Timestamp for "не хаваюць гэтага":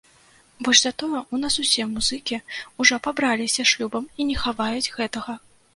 4.33-5.41